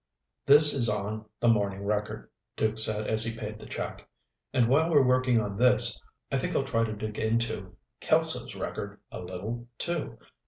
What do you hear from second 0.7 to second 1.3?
is on